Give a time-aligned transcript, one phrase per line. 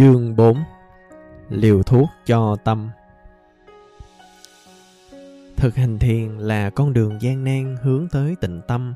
[0.00, 0.56] Chương 4
[1.48, 2.90] Liều thuốc cho tâm
[5.56, 8.94] Thực hành thiền là con đường gian nan hướng tới tịnh tâm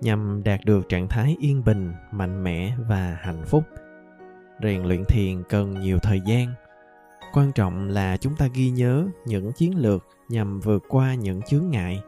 [0.00, 3.64] nhằm đạt được trạng thái yên bình, mạnh mẽ và hạnh phúc.
[4.62, 6.48] Rèn luyện thiền cần nhiều thời gian.
[7.32, 11.70] Quan trọng là chúng ta ghi nhớ những chiến lược nhằm vượt qua những chướng
[11.70, 12.02] ngại,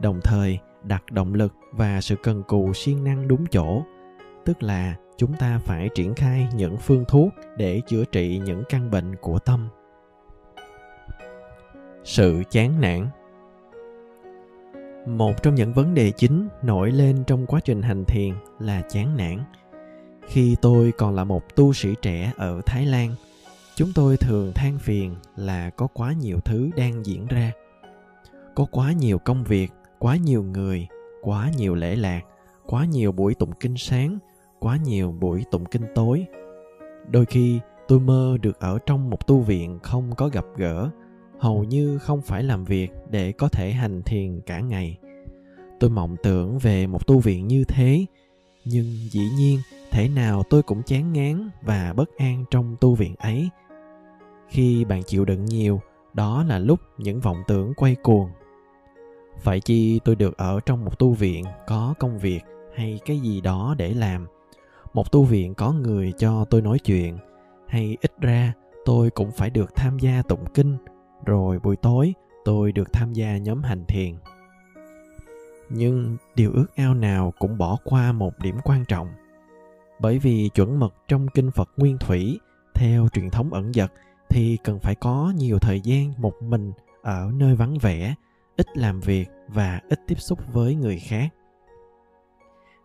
[0.00, 3.82] đồng thời đặt động lực và sự cần cù siêng năng đúng chỗ,
[4.44, 8.90] tức là chúng ta phải triển khai những phương thuốc để chữa trị những căn
[8.90, 9.68] bệnh của tâm.
[12.04, 13.08] Sự chán nản.
[15.06, 19.16] Một trong những vấn đề chính nổi lên trong quá trình hành thiền là chán
[19.16, 19.38] nản.
[20.26, 23.14] Khi tôi còn là một tu sĩ trẻ ở thái lan,
[23.74, 27.52] chúng tôi thường than phiền là có quá nhiều thứ đang diễn ra.
[28.54, 30.86] Có quá nhiều công việc, quá nhiều người,
[31.22, 32.20] quá nhiều lễ lạc,
[32.66, 34.18] quá nhiều buổi tụng kinh sáng
[34.60, 36.26] quá nhiều buổi tụng kinh tối.
[37.10, 40.90] Đôi khi, tôi mơ được ở trong một tu viện không có gặp gỡ,
[41.38, 44.98] hầu như không phải làm việc để có thể hành thiền cả ngày.
[45.80, 48.06] Tôi mộng tưởng về một tu viện như thế,
[48.64, 49.58] nhưng dĩ nhiên
[49.90, 53.48] thể nào tôi cũng chán ngán và bất an trong tu viện ấy.
[54.48, 55.80] Khi bạn chịu đựng nhiều,
[56.14, 58.28] đó là lúc những vọng tưởng quay cuồng.
[59.38, 62.40] Phải chi tôi được ở trong một tu viện có công việc
[62.74, 64.26] hay cái gì đó để làm
[64.94, 67.18] một tu viện có người cho tôi nói chuyện.
[67.68, 68.52] Hay ít ra,
[68.84, 70.76] tôi cũng phải được tham gia tụng kinh.
[71.24, 72.14] Rồi buổi tối,
[72.44, 74.14] tôi được tham gia nhóm hành thiền.
[75.70, 79.08] Nhưng điều ước ao nào cũng bỏ qua một điểm quan trọng.
[80.00, 82.38] Bởi vì chuẩn mực trong kinh phật nguyên thủy,
[82.74, 83.92] theo truyền thống ẩn dật,
[84.28, 88.14] thì cần phải có nhiều thời gian một mình ở nơi vắng vẻ,
[88.56, 91.28] ít làm việc và ít tiếp xúc với người khác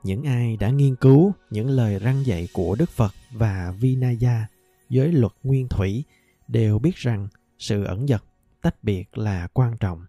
[0.03, 4.47] những ai đã nghiên cứu những lời răng dạy của Đức Phật và Vinaya,
[4.90, 6.03] giới luật nguyên thủy,
[6.47, 7.28] đều biết rằng
[7.59, 8.24] sự ẩn dật,
[8.62, 10.06] tách biệt là quan trọng.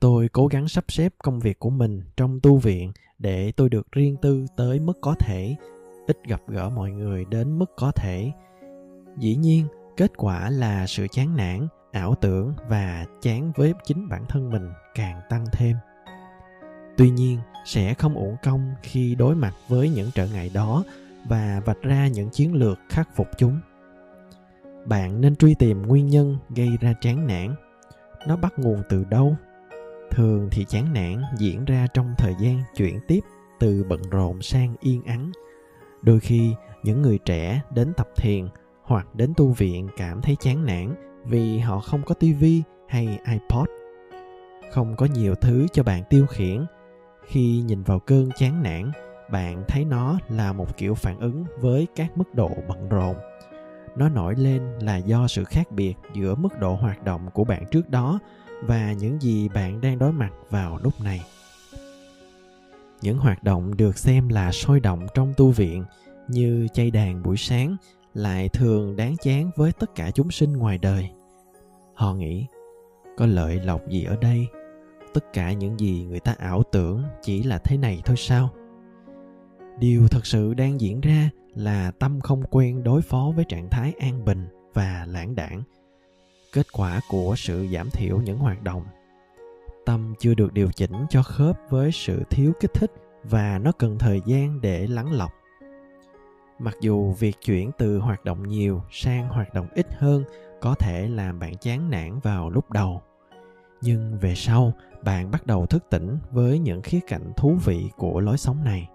[0.00, 3.92] Tôi cố gắng sắp xếp công việc của mình trong tu viện để tôi được
[3.92, 5.56] riêng tư tới mức có thể,
[6.06, 8.32] ít gặp gỡ mọi người đến mức có thể.
[9.18, 9.66] Dĩ nhiên,
[9.96, 14.68] kết quả là sự chán nản, ảo tưởng và chán với chính bản thân mình
[14.94, 15.76] càng tăng thêm
[16.98, 20.84] tuy nhiên sẽ không uổng công khi đối mặt với những trở ngại đó
[21.28, 23.60] và vạch ra những chiến lược khắc phục chúng.
[24.86, 27.54] Bạn nên truy tìm nguyên nhân gây ra chán nản.
[28.26, 29.36] Nó bắt nguồn từ đâu?
[30.10, 33.20] Thường thì chán nản diễn ra trong thời gian chuyển tiếp
[33.60, 35.32] từ bận rộn sang yên ắng.
[36.02, 38.48] Đôi khi, những người trẻ đến tập thiền
[38.82, 43.68] hoặc đến tu viện cảm thấy chán nản vì họ không có tivi hay ipod.
[44.72, 46.64] Không có nhiều thứ cho bạn tiêu khiển
[47.28, 48.90] khi nhìn vào cơn chán nản,
[49.30, 53.16] bạn thấy nó là một kiểu phản ứng với các mức độ bận rộn.
[53.96, 57.64] Nó nổi lên là do sự khác biệt giữa mức độ hoạt động của bạn
[57.70, 58.18] trước đó
[58.62, 61.20] và những gì bạn đang đối mặt vào lúc này.
[63.02, 65.84] Những hoạt động được xem là sôi động trong tu viện,
[66.28, 67.76] như chay đàn buổi sáng,
[68.14, 71.10] lại thường đáng chán với tất cả chúng sinh ngoài đời.
[71.94, 72.46] Họ nghĩ,
[73.16, 74.46] có lợi lộc gì ở đây?
[75.14, 78.50] Tất cả những gì người ta ảo tưởng chỉ là thế này thôi sao?
[79.78, 83.94] Điều thật sự đang diễn ra là tâm không quen đối phó với trạng thái
[83.98, 85.62] an bình và lãng đảng.
[86.52, 88.84] Kết quả của sự giảm thiểu những hoạt động.
[89.86, 92.92] Tâm chưa được điều chỉnh cho khớp với sự thiếu kích thích
[93.24, 95.30] và nó cần thời gian để lắng lọc.
[96.58, 100.24] Mặc dù việc chuyển từ hoạt động nhiều sang hoạt động ít hơn
[100.60, 103.02] có thể làm bạn chán nản vào lúc đầu
[103.80, 104.72] nhưng về sau,
[105.04, 108.88] bạn bắt đầu thức tỉnh với những khía cạnh thú vị của lối sống này.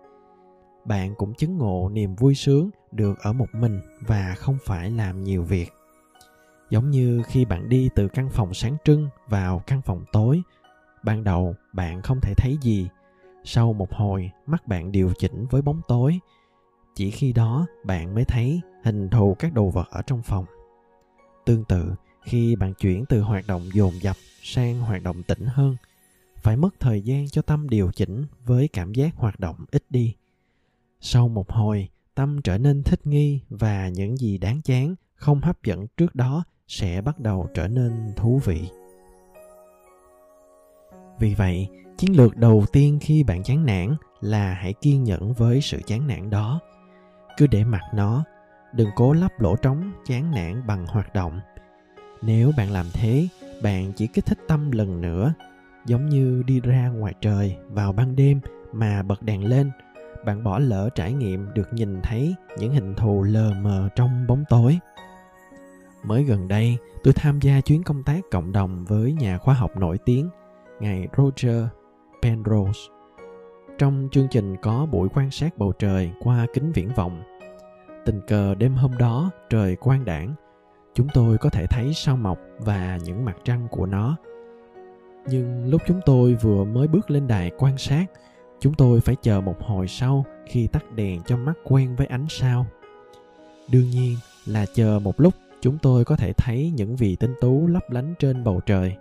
[0.86, 5.24] Bạn cũng chứng ngộ niềm vui sướng được ở một mình và không phải làm
[5.24, 5.74] nhiều việc.
[6.70, 10.42] Giống như khi bạn đi từ căn phòng sáng trưng vào căn phòng tối,
[11.04, 12.90] ban đầu bạn không thể thấy gì.
[13.44, 16.20] Sau một hồi, mắt bạn điều chỉnh với bóng tối.
[16.96, 20.46] Chỉ khi đó bạn mới thấy hình thù các đồ vật ở trong phòng.
[21.46, 21.92] Tương tự
[22.24, 25.76] khi bạn chuyển từ hoạt động dồn dập sang hoạt động tĩnh hơn,
[26.36, 30.16] phải mất thời gian cho tâm điều chỉnh với cảm giác hoạt động ít đi.
[31.02, 35.64] Sau một hồi, tâm trở nên thích nghi và những gì đáng chán, không hấp
[35.64, 38.70] dẫn trước đó sẽ bắt đầu trở nên thú vị.
[41.20, 41.68] Vì vậy,
[41.98, 46.08] chiến lược đầu tiên khi bạn chán nản là hãy kiên nhẫn với sự chán
[46.08, 46.60] nản đó.
[47.38, 48.24] Cứ để mặc nó,
[48.74, 51.40] đừng cố lấp lỗ trống chán nản bằng hoạt động
[52.26, 53.28] nếu bạn làm thế,
[53.64, 55.34] bạn chỉ kích thích tâm lần nữa,
[55.86, 58.40] giống như đi ra ngoài trời vào ban đêm
[58.74, 59.72] mà bật đèn lên.
[60.26, 64.44] Bạn bỏ lỡ trải nghiệm được nhìn thấy những hình thù lờ mờ trong bóng
[64.50, 64.80] tối.
[66.04, 69.78] Mới gần đây, tôi tham gia chuyến công tác cộng đồng với nhà khoa học
[69.78, 70.30] nổi tiếng,
[70.80, 71.64] ngài roger
[72.22, 72.80] penrose.
[73.78, 77.24] Trong chương trình có buổi quan sát bầu trời qua kính viễn vọng,
[78.06, 80.34] tình cờ đêm hôm đó trời quang đảng
[80.94, 84.18] chúng tôi có thể thấy sao mọc và những mặt trăng của nó.
[85.28, 88.06] Nhưng lúc chúng tôi vừa mới bước lên đài quan sát,
[88.60, 92.26] chúng tôi phải chờ một hồi sau khi tắt đèn cho mắt quen với ánh
[92.30, 92.66] sao.
[93.72, 97.68] Đương nhiên là chờ một lúc chúng tôi có thể thấy những vì tinh tú
[97.68, 98.96] lấp lánh trên bầu trời.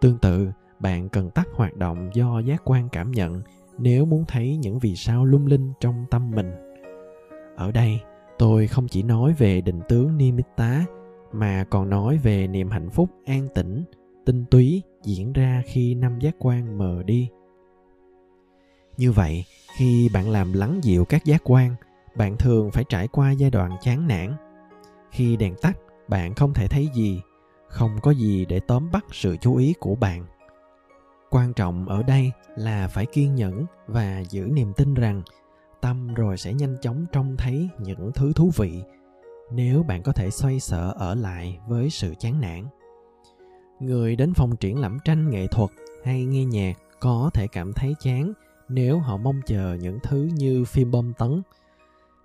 [0.00, 3.42] Tương tự, bạn cần tắt hoạt động do giác quan cảm nhận
[3.78, 6.52] nếu muốn thấy những vì sao lung linh trong tâm mình.
[7.56, 8.00] Ở đây
[8.38, 10.84] tôi không chỉ nói về định tướng nimitta
[11.32, 13.84] mà còn nói về niềm hạnh phúc, an tĩnh,
[14.26, 17.28] tinh túy diễn ra khi năm giác quan mờ đi.
[18.96, 19.44] Như vậy,
[19.76, 21.74] khi bạn làm lắng dịu các giác quan,
[22.16, 24.36] bạn thường phải trải qua giai đoạn chán nản.
[25.10, 25.78] Khi đèn tắt,
[26.08, 27.20] bạn không thể thấy gì,
[27.68, 30.26] không có gì để tóm bắt sự chú ý của bạn.
[31.30, 35.22] Quan trọng ở đây là phải kiên nhẫn và giữ niềm tin rằng
[35.82, 38.82] tâm rồi sẽ nhanh chóng trông thấy những thứ thú vị,
[39.52, 42.64] nếu bạn có thể xoay sở ở lại với sự chán nản.
[43.80, 45.70] Người đến phòng triển lãm tranh nghệ thuật
[46.04, 48.32] hay nghe nhạc có thể cảm thấy chán
[48.68, 51.42] nếu họ mong chờ những thứ như phim bom tấn.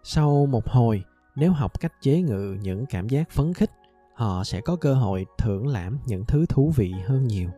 [0.04, 1.04] Sau một hồi,
[1.36, 3.72] nếu học cách chế ngự những cảm giác phấn khích,
[4.14, 7.50] họ sẽ có cơ hội thưởng lãm những thứ thú vị hơn nhiều.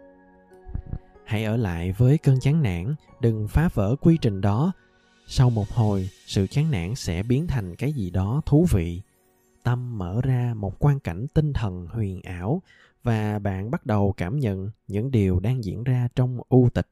[1.25, 4.71] Hãy ở lại với cơn chán nản, đừng phá vỡ quy trình đó
[5.31, 9.01] sau một hồi, sự chán nản sẽ biến thành cái gì đó thú vị.
[9.63, 12.61] Tâm mở ra một quan cảnh tinh thần huyền ảo
[13.03, 16.87] và bạn bắt đầu cảm nhận những điều đang diễn ra trong u tịch.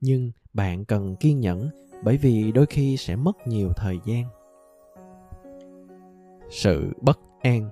[0.00, 1.70] Nhưng bạn cần kiên nhẫn,
[2.04, 4.24] bởi vì đôi khi sẽ mất nhiều thời gian.
[6.50, 7.70] Sự bất an.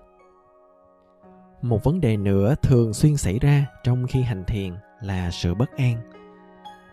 [1.63, 5.77] Một vấn đề nữa thường xuyên xảy ra trong khi hành thiền là sự bất
[5.77, 5.97] an.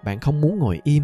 [0.04, 1.04] Bạn không muốn ngồi im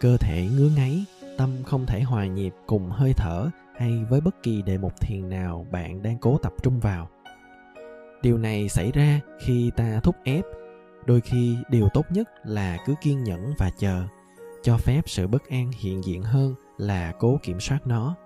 [0.00, 1.04] cơ thể ngứa ngáy,
[1.38, 5.28] tâm không thể hòa nhịp cùng hơi thở hay với bất kỳ đề mục thiền
[5.28, 7.08] nào bạn đang cố tập trung vào.
[8.22, 10.44] Điều này xảy ra khi ta thúc ép,
[11.06, 14.04] đôi khi điều tốt nhất là cứ kiên nhẫn và chờ,
[14.62, 18.16] cho phép sự bất an hiện diện hơn là cố kiểm soát nó.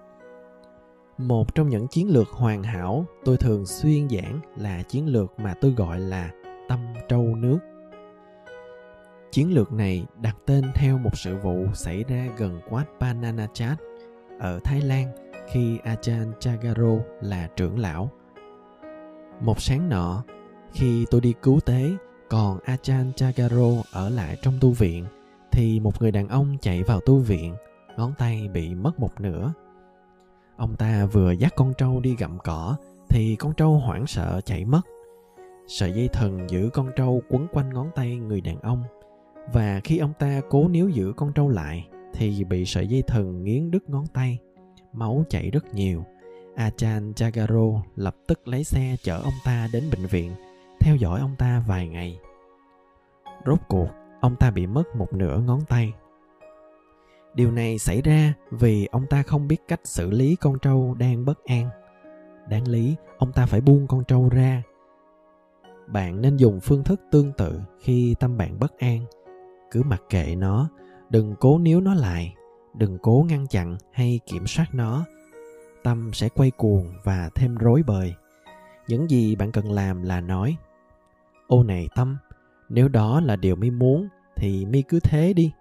[1.19, 5.55] Một trong những chiến lược hoàn hảo tôi thường xuyên giảng là chiến lược mà
[5.61, 6.31] tôi gọi là
[6.69, 6.79] tâm
[7.09, 7.59] trâu nước
[9.35, 13.79] chiến lược này đặt tên theo một sự vụ xảy ra gần Wat Pananachat
[14.39, 15.09] ở Thái Lan
[15.53, 18.11] khi Ajahn Chagaro là trưởng lão.
[19.41, 20.25] Một sáng nọ,
[20.73, 21.91] khi tôi đi cứu tế,
[22.29, 25.05] còn Ajahn Chagaro ở lại trong tu viện,
[25.53, 27.55] thì một người đàn ông chạy vào tu viện,
[27.97, 29.53] ngón tay bị mất một nửa
[30.57, 32.77] Ông ta vừa dắt con trâu đi gặm cỏ
[33.09, 34.81] thì con trâu hoảng sợ chạy mất.
[35.67, 38.85] Sợi dây thần giữ con trâu quấn quanh ngón tay người đàn ông
[39.53, 43.45] và khi ông ta cố níu giữ con trâu lại thì bị sợi dây thần
[43.45, 44.39] nghiến đứt ngón tay.
[44.93, 46.05] Máu chảy rất nhiều.
[46.57, 50.33] Achan Chagaro lập tức lấy xe chở ông ta đến bệnh viện,
[50.81, 52.19] theo dõi ông ta vài ngày.
[53.47, 53.89] Rốt cuộc,
[54.21, 55.93] ông ta bị mất một nửa ngón tay
[57.35, 61.25] điều này xảy ra vì ông ta không biết cách xử lý con trâu đang
[61.25, 61.69] bất an
[62.49, 64.63] đáng lý ông ta phải buông con trâu ra
[65.87, 69.01] bạn nên dùng phương thức tương tự khi tâm bạn bất an
[69.71, 70.69] cứ mặc kệ nó,
[71.11, 72.35] đừng cố níu nó lại,
[72.75, 75.05] đừng cố ngăn chặn hay kiểm soát nó.
[75.83, 78.15] Tâm sẽ quay cuồng và thêm rối bời.
[78.89, 80.57] Những gì bạn cần làm là nói,
[81.47, 82.17] ô này tâm,
[82.69, 85.53] nếu đó là điều mi muốn thì mi cứ thế đi.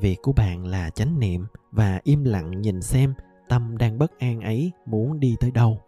[0.00, 3.14] Việc của bạn là chánh niệm và im lặng nhìn xem
[3.48, 5.80] tâm đang bất an ấy muốn đi tới đâu.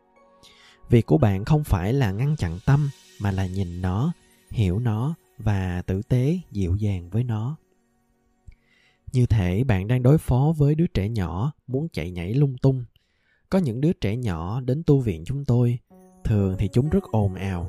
[0.90, 2.88] Việc của bạn không phải là ngăn chặn tâm
[3.20, 4.12] mà là nhìn nó,
[4.50, 7.56] hiểu nó và tử tế dịu dàng với nó.
[9.12, 12.84] Như thể bạn đang đối phó với đứa trẻ nhỏ muốn chạy nhảy lung tung.
[13.50, 15.78] Có những đứa trẻ nhỏ đến tu viện chúng tôi,
[16.24, 17.68] thường thì chúng rất ồn ào.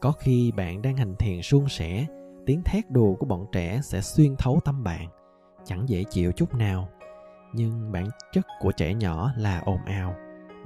[0.00, 2.06] Có khi bạn đang hành thiền suôn sẻ,
[2.46, 5.08] tiếng thét đùa của bọn trẻ sẽ xuyên thấu tâm bạn,
[5.64, 6.88] chẳng dễ chịu chút nào.
[7.52, 10.14] Nhưng bản chất của trẻ nhỏ là ồn ào.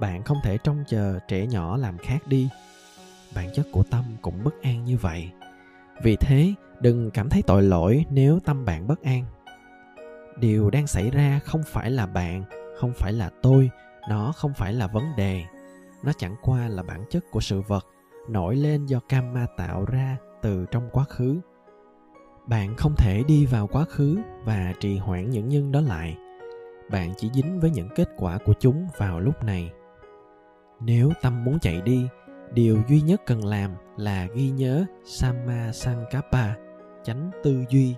[0.01, 2.49] Bạn không thể trông chờ trẻ nhỏ làm khác đi.
[3.35, 5.31] Bản chất của tâm cũng bất an như vậy
[6.03, 9.25] vì thế, đừng cảm thấy tội lỗi nếu tâm bạn bất an.
[10.37, 12.45] Điều đang xảy ra không phải là bạn,
[12.77, 13.71] không phải là tôi,
[14.09, 15.45] nó không phải là vấn đề.
[16.05, 17.87] Nó chẳng qua là bản chất của sự vật,
[18.29, 21.41] nổi lên do karma tạo ra từ trong quá khứ.
[22.47, 26.17] Bạn không thể đi vào quá khứ và trì hoãn những nhân đó lại.
[26.91, 29.73] Bạn chỉ dính với những kết quả của chúng vào lúc này.
[30.81, 32.09] Nếu tâm muốn chạy đi
[32.53, 36.55] điều duy nhất cần làm là ghi nhớ samma sankappa
[37.05, 37.95] tránh tư duy.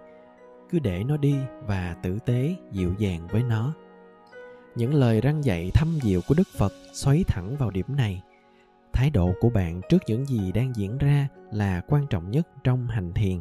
[0.71, 1.35] Cứ để nó đi
[1.67, 3.75] và tử tế dịu dàng với nó.
[4.75, 8.23] Những lời răng dạy thâm diệu của đức phật xoáy thẳng vào điểm này.
[8.93, 12.87] Thái độ của bạn trước những gì đang diễn ra là quan trọng nhất trong
[12.87, 13.41] hành thiền.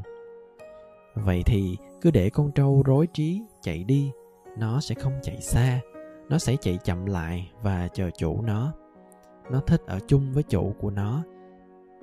[1.13, 4.11] Vậy thì, cứ để con trâu rối trí chạy đi,
[4.57, 5.79] nó sẽ không chạy xa.
[6.29, 8.73] Nó sẽ chạy chậm lại và chờ chủ nó
[9.51, 11.23] nó thích ở chung với chủ của nó.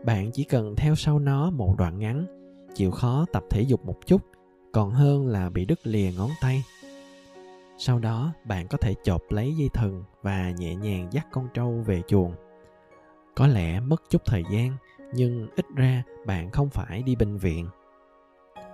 [0.05, 2.26] Bạn chỉ cần theo sau nó một đoạn ngắn,
[2.75, 4.23] chịu khó tập thể dục một chút,
[4.73, 6.65] còn hơn là bị đứt lìa ngón tay.
[7.79, 11.83] Sau đó, bạn có thể chộp lấy dây thừng và nhẹ nhàng dắt con trâu
[11.87, 12.33] về chuồng.
[13.37, 14.76] Có lẽ mất chút thời gian,
[15.15, 17.69] nhưng ít ra bạn không phải đi bệnh viện.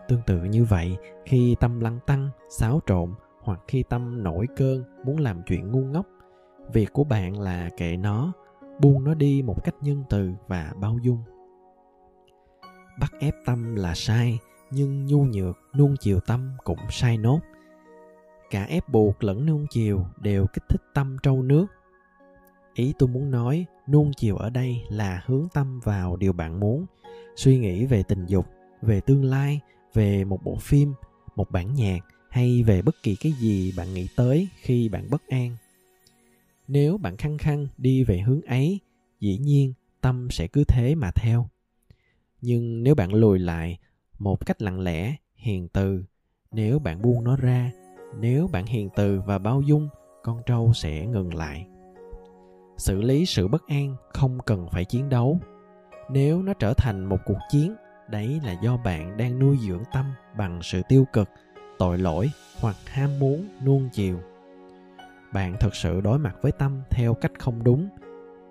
[0.09, 4.85] Tương tự như vậy, khi tâm lăng tăng, xáo trộn, hoặc khi tâm nổi cơn,
[5.05, 6.07] muốn làm chuyện ngu ngốc,
[6.73, 8.33] việc của bạn là kệ nó
[8.81, 11.19] buông nó đi một cách nhân từ và bao dung.
[13.01, 14.39] Bắt ép tâm là sai,
[14.71, 17.41] nhưng nhu nhược, nuông chiều tâm cũng sai nốt.
[18.51, 21.67] Cả ép buộc lẫn nuông chiều đều kích thích tâm trâu nước.
[22.75, 26.87] Ý tôi muốn nói, nuông chiều ở đây là hướng tâm vào điều bạn muốn.
[27.37, 28.47] Suy nghĩ về tình dục,
[28.83, 29.61] về tương lai,
[29.95, 30.93] về một bộ phim,
[31.37, 31.99] một bản nhạc
[32.31, 35.57] hay về bất kỳ cái gì bạn nghĩ tới khi bạn bất an
[36.69, 38.81] nếu bạn khăng khăng đi về hướng ấy,
[39.21, 41.49] dĩ nhiên tâm sẽ cứ thế mà theo.
[42.41, 43.79] Nhưng nếu bạn lùi lại
[44.19, 46.05] một cách lặng lẽ, hiền từ,
[46.51, 47.71] nếu bạn buông nó ra,
[48.21, 49.89] nếu bạn hiền từ và bao dung,
[50.23, 51.67] con trâu sẽ ngừng lại.
[52.77, 55.41] Xử lý sự bất an không cần phải chiến đấu.
[56.11, 57.75] Nếu nó trở thành một cuộc chiến,
[58.11, 61.29] đấy là do bạn đang nuôi dưỡng tâm bằng sự tiêu cực,
[61.79, 64.21] tội lỗi hoặc ham muốn nuông chiều
[65.33, 67.89] bạn thật sự đối mặt với tâm theo cách không đúng.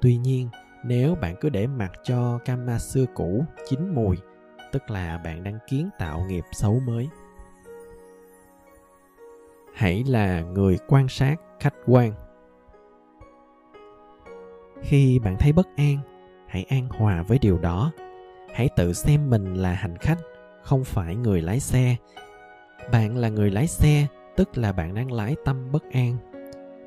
[0.01, 0.49] Tuy nhiên,
[0.85, 4.17] nếu bạn cứ để mặc cho kama xưa cũ, chín mùi,
[4.71, 7.09] tức là bạn đang kiến tạo nghiệp xấu mới.
[9.73, 12.13] Hãy là người quan sát khách quan.
[14.81, 15.97] Khi bạn thấy bất an,
[16.47, 17.91] hãy an hòa với điều đó.
[18.53, 20.17] Hãy tự xem mình là hành khách,
[20.63, 21.95] không phải người lái xe.
[22.91, 26.30] Bạn là người lái xe, tức là bạn đang lái tâm bất an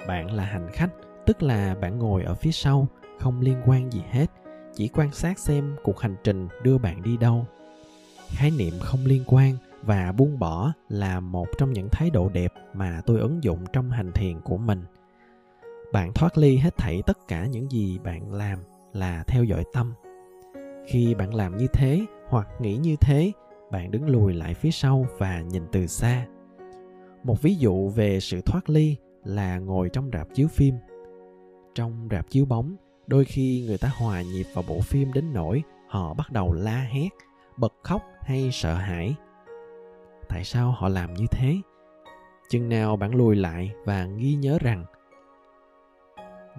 [0.07, 0.91] bạn là hành khách,
[1.27, 4.27] tức là bạn ngồi ở phía sau, không liên quan gì hết,
[4.75, 7.47] chỉ quan sát xem cuộc hành trình đưa bạn đi đâu.
[8.29, 12.53] Khái niệm không liên quan và buông bỏ là một trong những thái độ đẹp
[12.75, 14.83] mà tôi ứng dụng trong hành thiền của mình.
[15.93, 18.59] Bạn thoát ly hết thảy tất cả những gì bạn làm
[18.93, 19.95] là theo dõi tâm.
[20.87, 23.33] Khi bạn làm như thế hoặc nghĩ như thế,
[23.71, 26.27] bạn đứng lùi lại phía sau và nhìn từ xa.
[27.23, 30.75] Một ví dụ về sự thoát ly là ngồi trong rạp chiếu phim.
[31.75, 32.77] Trong rạp chiếu bóng,
[33.07, 36.81] đôi khi người ta hòa nhịp vào bộ phim đến nỗi họ bắt đầu la
[36.81, 37.09] hét,
[37.57, 39.15] bật khóc hay sợ hãi.
[40.29, 41.57] Tại sao họ làm như thế?
[42.49, 44.85] Chừng nào bạn lùi lại và ghi nhớ rằng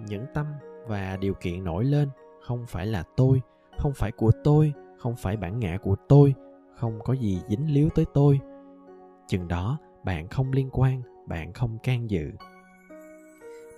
[0.08, 0.46] những tâm
[0.86, 2.08] và điều kiện nổi lên
[2.42, 3.40] không phải là tôi,
[3.78, 6.34] không phải của tôi, không phải bản ngã của tôi,
[6.76, 8.40] không có gì dính líu tới tôi.
[9.28, 12.30] Chừng đó, bạn không liên quan, bạn không can dự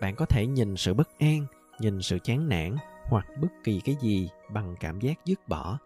[0.01, 1.47] bạn có thể nhìn sự bất an,
[1.81, 5.79] nhìn sự chán nản hoặc bất kỳ cái gì bằng cảm giác dứt bỏ.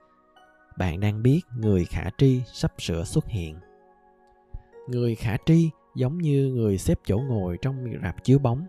[0.79, 3.57] Bạn đang biết người khả tri sắp sửa xuất hiện.
[4.89, 8.67] Người khả tri giống như người xếp chỗ ngồi trong rạp chiếu bóng.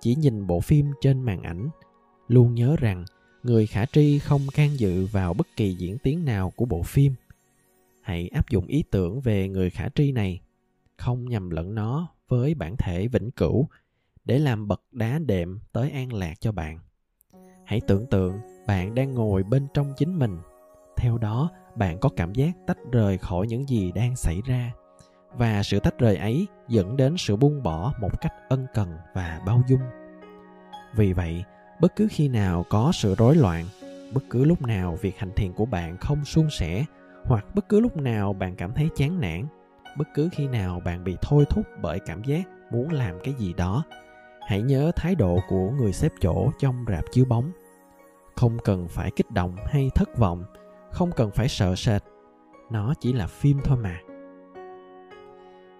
[0.00, 1.68] Chỉ nhìn bộ phim trên màn ảnh,
[2.28, 3.04] luôn nhớ rằng
[3.42, 7.14] người khả tri không can dự vào bất kỳ diễn tiến nào của bộ phim.
[8.00, 10.40] Hãy áp dụng ý tưởng về người khả tri này,
[10.96, 13.68] không nhầm lẫn nó với bản thể vĩnh cửu
[14.30, 16.78] để làm bậc đá đệm tới an lạc cho bạn.
[17.64, 20.38] Hãy tưởng tượng bạn đang ngồi bên trong chính mình.
[20.96, 24.72] Theo đó, bạn có cảm giác tách rời khỏi những gì đang xảy ra.
[25.36, 29.40] Và sự tách rời ấy dẫn đến sự buông bỏ một cách ân cần và
[29.46, 29.80] bao dung.
[30.94, 31.44] Vì vậy,
[31.80, 33.64] bất cứ khi nào có sự rối loạn,
[34.14, 36.84] bất cứ lúc nào việc hành thiền của bạn không suôn sẻ,
[37.24, 39.46] hoặc bất cứ lúc nào bạn cảm thấy chán nản,
[39.98, 43.52] bất cứ khi nào bạn bị thôi thúc bởi cảm giác muốn làm cái gì
[43.52, 43.84] đó
[44.46, 47.52] hãy nhớ thái độ của người xếp chỗ trong rạp chiếu bóng
[48.36, 50.44] không cần phải kích động hay thất vọng
[50.90, 52.02] không cần phải sợ sệt
[52.70, 54.00] nó chỉ là phim thôi mà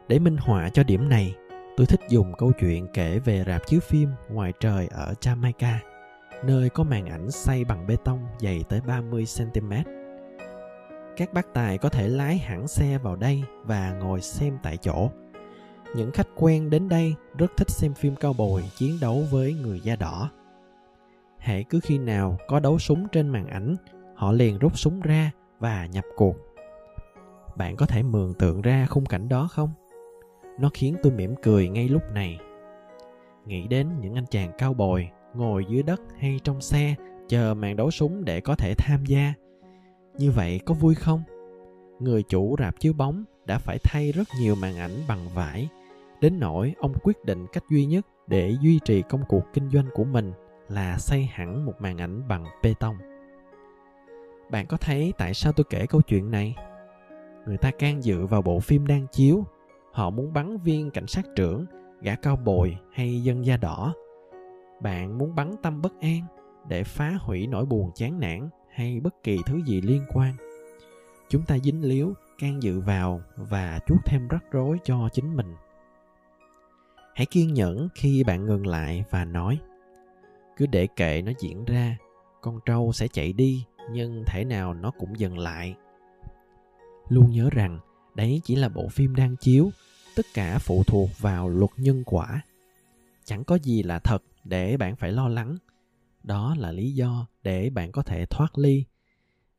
[0.09, 1.37] để minh họa cho điểm này
[1.77, 5.75] tôi thích dùng câu chuyện kể về rạp chiếu phim ngoài trời ở Jamaica,
[6.45, 9.73] nơi có màn ảnh xây bằng bê tông dày tới 30 cm.
[11.17, 15.11] Các bác tài có thể lái hẳn xe vào đây và ngồi xem tại chỗ
[15.95, 19.81] những khách quen đến đây rất thích xem phim cao bồi chiến đấu với người
[19.81, 20.31] da đỏ.
[21.39, 23.77] Hễ cứ khi nào có đấu súng trên màn ảnh,
[24.15, 26.37] họ liền rút súng ra và nhập cuộc.
[27.57, 29.71] Bạn có thể mường tượng ra khung cảnh đó không?
[30.59, 32.39] Nó khiến tôi mỉm cười ngay lúc này.
[33.47, 36.95] Nghĩ đến những anh chàng cao bồi ngồi dưới đất hay trong xe
[37.29, 39.35] chờ màn đấu súng để có thể tham gia,
[40.19, 41.23] như vậy có vui không?
[41.99, 45.69] Người chủ rạp chiếu bóng đã phải thay rất nhiều màn ảnh bằng vải
[46.21, 49.87] đến nỗi ông quyết định cách duy nhất để duy trì công cuộc kinh doanh
[49.95, 50.33] của mình
[50.69, 52.97] là xây hẳn một màn ảnh bằng bê tông.
[54.51, 56.57] Bạn có thấy tại sao tôi kể câu chuyện này?
[57.47, 59.45] Người ta can dự vào bộ phim đang chiếu.
[59.93, 61.67] Họ muốn bắn viên cảnh sát trưởng,
[62.01, 63.95] gã cao bồi hay dân da đỏ.
[64.83, 66.21] Bạn muốn bắn tâm bất an
[66.69, 70.35] để phá hủy nỗi buồn chán nản hay bất kỳ thứ gì liên quan.
[71.29, 75.55] Chúng ta dính líu, can dự vào và chuốc thêm rắc rối cho chính mình
[77.21, 79.59] hãy kiên nhẫn khi bạn ngừng lại và nói.
[80.57, 81.97] Cứ để kệ nó diễn ra,
[82.41, 85.75] con trâu sẽ chạy đi, nhưng thể nào nó cũng dừng lại.
[87.09, 87.79] Luôn nhớ rằng,
[88.15, 89.71] đấy chỉ là bộ phim đang chiếu,
[90.17, 92.43] tất cả phụ thuộc vào luật nhân quả.
[93.25, 95.57] Chẳng có gì là thật để bạn phải lo lắng.
[96.23, 98.85] Đó là lý do để bạn có thể thoát ly.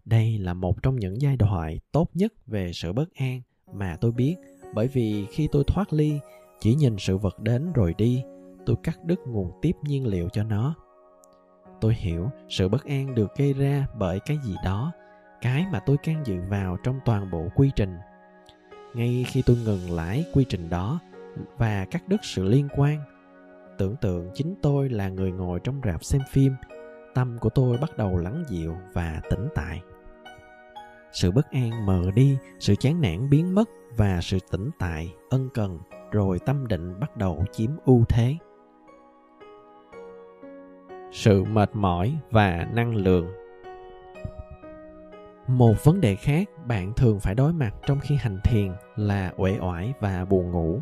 [0.05, 3.41] Đây là một trong những giai đoạn tốt nhất về sự bất an
[3.73, 4.35] mà tôi biết,
[4.73, 6.19] bởi vì khi tôi thoát ly
[6.61, 8.23] chỉ nhìn sự vật đến rồi đi,
[8.65, 10.75] tôi cắt đứt nguồn tiếp nhiên liệu cho nó.
[11.81, 14.91] Tôi hiểu sự bất an được gây ra bởi cái gì đó,
[15.41, 17.97] cái mà tôi can dự vào trong toàn bộ quy trình.
[18.93, 20.99] Ngay khi tôi ngừng lại quy trình đó
[21.57, 22.99] và cắt đứt sự liên quan,
[23.77, 26.53] tưởng tượng chính tôi là người ngồi trong rạp xem phim,
[27.13, 29.81] tâm của tôi bắt đầu lắng dịu và tĩnh tại
[31.13, 35.49] sự bất an mờ đi, sự chán nản biến mất và sự tĩnh tại, ân
[35.53, 35.79] cần,
[36.11, 38.35] rồi tâm định bắt đầu chiếm ưu thế.
[41.11, 43.27] Sự mệt mỏi và năng lượng.
[45.47, 49.57] Một vấn đề khác bạn thường phải đối mặt trong khi hành thiền là uể
[49.61, 50.79] oải và buồn ngủ.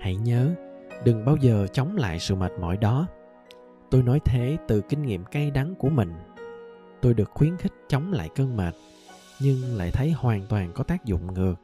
[0.00, 0.54] Hãy nhớ,
[1.04, 3.06] đừng bao giờ chống lại sự mệt mỏi đó.
[3.90, 6.12] Tôi nói thế từ kinh nghiệm cay đắng của mình.
[7.00, 8.74] Tôi được khuyến khích chống lại cơn mệt
[9.40, 11.54] nhưng lại thấy hoàn toàn có tác dụng ngược.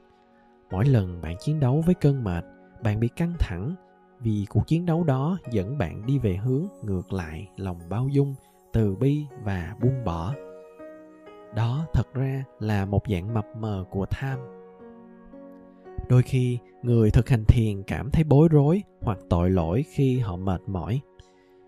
[0.71, 2.45] Mỗi lần bạn chiến đấu với cơn mệt,
[2.83, 3.75] bạn bị căng thẳng
[4.21, 8.35] vì cuộc chiến đấu đó dẫn bạn đi về hướng ngược lại lòng bao dung,
[8.73, 10.35] từ bi và buông bỏ.
[11.57, 14.39] Đó thật ra là một dạng mập mờ của tham.
[16.09, 20.37] Đôi khi, người thực hành thiền cảm thấy bối rối hoặc tội lỗi khi họ
[20.37, 21.01] mệt mỏi.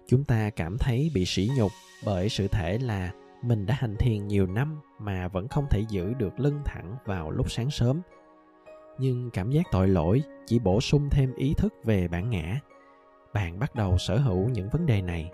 [0.07, 1.71] Chúng ta cảm thấy bị sỉ nhục
[2.07, 6.15] bởi sự thể là mình đã hành thiền nhiều năm mà vẫn không thể giữ
[6.15, 8.01] được lưng thẳng vào lúc sáng sớm.
[8.99, 12.61] Nhưng cảm giác tội lỗi chỉ bổ sung thêm ý thức về bản ngã.
[13.35, 15.31] Bạn bắt đầu sở hữu những vấn đề này.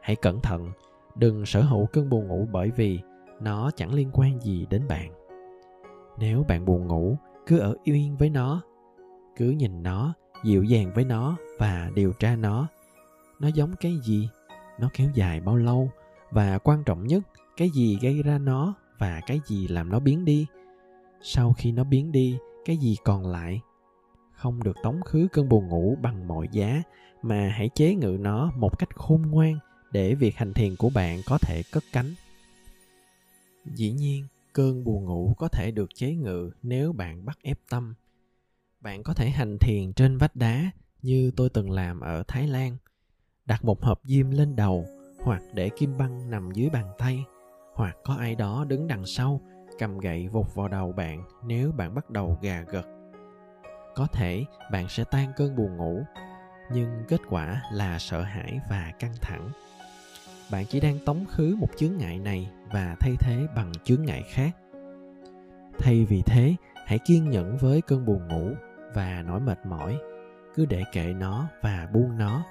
[0.00, 0.70] Hãy cẩn thận,
[1.14, 3.00] đừng sở hữu cơn buồn ngủ bởi vì
[3.40, 5.12] nó chẳng liên quan gì đến bạn.
[6.18, 8.62] Nếu bạn buồn ngủ, cứ ở yên với nó,
[9.36, 12.68] cứ nhìn nó, dịu dàng với nó và điều tra nó.
[13.40, 14.28] Nó giống cái gì?
[14.78, 15.90] Nó kéo dài bao lâu?
[16.30, 17.22] Và quan trọng nhất
[17.56, 20.46] cái gì gây ra nó và cái gì làm nó biến đi.
[21.22, 23.60] Sau khi nó biến đi, cái gì còn lại?
[24.32, 26.82] Không được tống khứ cơn buồn ngủ bằng mọi giá,
[27.22, 29.58] mà hãy chế ngự nó một cách khôn ngoan
[29.92, 32.14] để việc hành thiền của bạn có thể cất cánh.
[33.74, 37.94] Dĩ nhiên, cơn buồn ngủ có thể được chế ngự nếu bạn bắt ép tâm.
[38.80, 40.70] Bạn có thể hành thiền trên vách đá
[41.02, 42.76] như tôi từng làm ở thái lan,
[43.46, 44.86] đặt một hộp diêm lên đầu
[45.20, 47.24] hoặc để kim băng nằm dưới bàn tay
[47.74, 49.40] hoặc có ai đó đứng đằng sau,
[49.78, 52.86] cầm gậy vụt vào đầu bạn nếu bạn bắt đầu gà gật.
[53.94, 56.02] Có thể bạn sẽ tan cơn buồn ngủ,
[56.72, 59.50] nhưng kết quả là sợ hãi và căng thẳng.
[60.52, 64.22] Bạn chỉ đang tống khứ một chướng ngại này và thay thế bằng chướng ngại
[64.30, 64.56] khác.
[65.78, 66.54] Thay vì thế,
[66.86, 68.54] hãy kiên nhẫn với cơn buồn ngủ
[68.94, 69.98] và nỗi mệt mỏi.
[70.54, 72.44] Cứ để kệ nó và buông nó.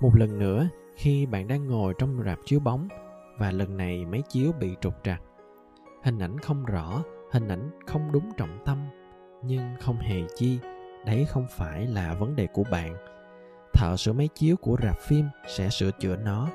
[0.00, 2.88] Một lần nữa, khi bạn đang ngồi trong rạp chiếu bóng
[3.38, 5.22] và lần này máy chiếu bị trục trặc.
[6.02, 8.78] Hình ảnh không rõ, hình ảnh không đúng trọng tâm,
[9.42, 10.58] nhưng không hề chi,
[11.06, 12.96] đấy không phải là vấn đề của bạn.
[13.72, 16.48] Thợ sửa máy chiếu của rạp phim sẽ sửa chữa nó.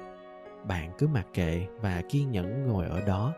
[0.67, 3.33] Bạn cứ mặc kệ và kiên nhẫn ngồi ở đó.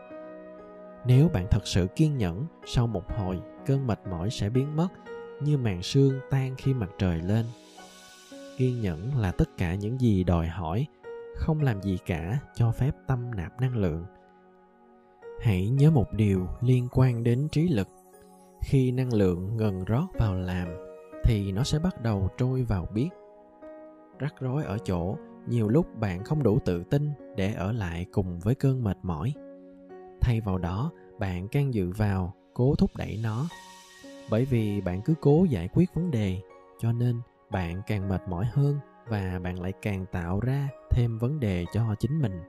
[1.06, 4.88] Nếu bạn thật sự kiên nhẫn, sau một hồi, cơn mệt mỏi sẽ biến mất,
[5.40, 7.44] như màn sương tan khi mặt trời lên.
[8.58, 10.86] Kiên nhẫn là tất cả những gì đòi hỏi
[11.34, 14.04] không làm gì cả, cho phép tâm nạp năng lượng.
[15.40, 17.88] Hãy nhớ một điều liên quan đến trí lực.
[18.62, 20.68] Khi năng lượng ngần rót vào làm,
[21.24, 23.08] thì nó sẽ bắt đầu trôi vào biết.
[24.18, 25.16] Rắc rối ở chỗ,
[25.46, 29.34] nhiều lúc bạn không đủ tự tin để ở lại cùng với cơn mệt mỏi.
[30.20, 33.46] Thay vào đó, bạn can dự vào cố thúc đẩy nó.
[34.30, 36.40] Bởi vì bạn cứ cố giải quyết vấn đề,
[36.80, 37.20] cho nên
[37.50, 41.94] bạn càng mệt mỏi hơn và bạn lại càng tạo ra thêm vấn đề cho
[41.98, 42.42] chính mình.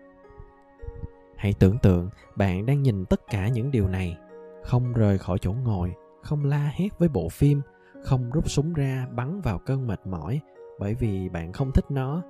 [1.36, 4.18] Hãy tưởng tượng bạn đang nhìn tất cả những điều này,
[4.64, 7.62] không rời khỏi chỗ ngồi, không la hét với bộ phim,
[8.04, 10.42] không rút súng ra bắn vào cơn mệt mỏi
[10.80, 12.22] bởi vì bạn không thích nó.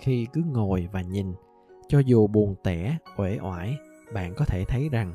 [0.00, 1.34] Khi cứ ngồi và nhìn,
[1.88, 3.76] cho dù buồn tẻ, uể oải,
[4.14, 5.14] bạn có thể thấy rằng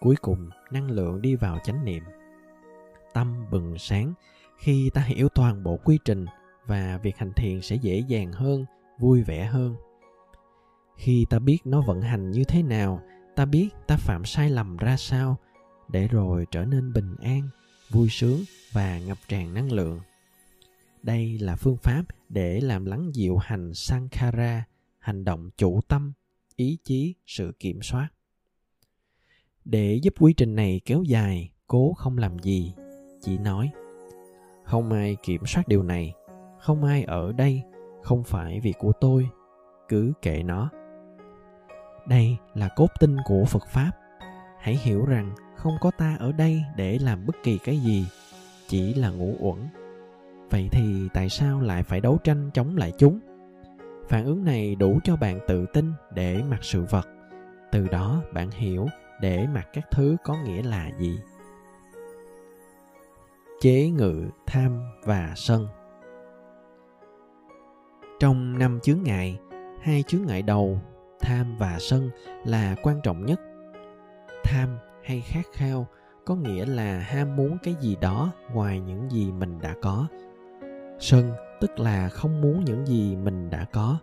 [0.00, 2.02] cuối cùng năng lượng đi vào chánh niệm.
[3.14, 4.12] Tâm bừng sáng
[4.58, 6.26] khi ta hiểu toàn bộ quy trình
[6.66, 8.64] và việc hành thiền sẽ dễ dàng hơn
[8.98, 9.76] vui vẻ hơn.
[10.96, 13.02] Khi ta biết nó vận hành như thế nào,
[13.34, 15.36] ta biết ta phạm sai lầm ra sao,
[15.88, 17.48] để rồi trở nên bình an,
[17.90, 18.40] vui sướng
[18.72, 20.00] và ngập tràn năng lượng.
[21.02, 24.64] Đây là phương pháp để làm lắng dịu hành sankhara,
[24.98, 26.12] hành động chủ tâm,
[26.56, 28.08] ý chí, sự kiểm soát.
[29.64, 32.74] Để giúp quy trình này kéo dài, cố không làm gì,
[33.22, 33.70] chỉ nói,
[34.64, 36.14] không ai kiểm soát điều này,
[36.60, 37.62] không ai ở đây
[38.06, 39.28] không phải việc của tôi,
[39.88, 40.70] cứ kệ nó.
[42.08, 43.90] Đây là cốt tinh của phật pháp.
[44.58, 48.06] Hãy hiểu rằng không có ta ở đây để làm bất kỳ cái gì,
[48.68, 49.68] chỉ là ngủ uẩn.
[50.50, 53.20] Vậy thì tại sao lại phải đấu tranh chống lại chúng?
[54.08, 57.08] Phản ứng này đủ cho bạn tự tin để mặc sự vật.
[57.72, 58.86] Từ đó bạn hiểu
[59.20, 61.18] để mặc các thứ có nghĩa là gì.
[63.60, 65.66] Chế ngự, tham và sân
[68.20, 69.38] trong năm chướng ngại,
[69.80, 70.80] hai chướng ngại đầu,
[71.20, 72.10] tham và sân
[72.44, 73.40] là quan trọng nhất.
[74.44, 75.86] Tham hay khát khao
[76.24, 80.06] có nghĩa là ham muốn cái gì đó ngoài những gì mình đã có.
[80.98, 83.98] Sân tức là không muốn những gì mình đã có.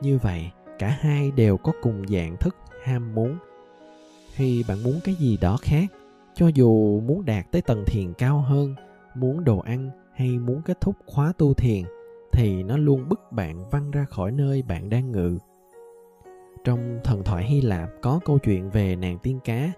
[0.00, 3.36] Như vậy, cả hai đều có cùng dạng thức ham muốn.
[4.34, 5.84] Khi bạn muốn cái gì đó khác,
[6.34, 8.74] cho dù muốn đạt tới tầng thiền cao hơn,
[9.14, 11.82] muốn đồ ăn hay muốn kết thúc khóa tu thiền
[12.32, 15.38] thì nó luôn bức bạn văng ra khỏi nơi bạn đang ngự.
[16.64, 19.72] Trong thần thoại hy lạp có câu chuyện về nàng tiên cá.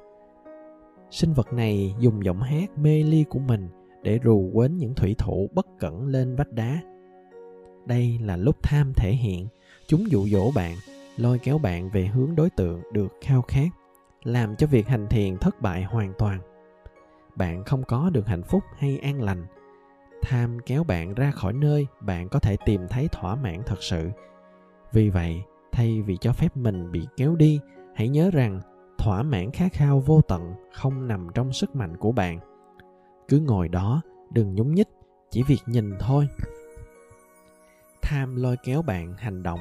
[1.10, 3.68] Sinh vật này dùng giọng hát mê ly của mình
[4.02, 6.80] để rù quến những thủy thủ bất cẩn lên vách đá.
[7.86, 9.46] Đây là lúc tham thể hiện,
[9.86, 10.76] chúng dụ dỗ bạn,
[11.16, 13.68] lôi kéo bạn về hướng đối tượng được khao khát,
[14.24, 16.40] làm cho việc hành thiền thất bại hoàn toàn.
[17.36, 19.44] Bạn không có được hạnh phúc hay an lành
[20.24, 24.10] tham kéo bạn ra khỏi nơi bạn có thể tìm thấy thỏa mãn thật sự.
[24.92, 27.60] Vì vậy, thay vì cho phép mình bị kéo đi,
[27.94, 28.60] hãy nhớ rằng
[28.98, 32.38] thỏa mãn khát khao vô tận không nằm trong sức mạnh của bạn.
[33.28, 34.88] Cứ ngồi đó, đừng nhúng nhích,
[35.30, 36.28] chỉ việc nhìn thôi.
[38.02, 39.60] Tham lôi kéo bạn hành động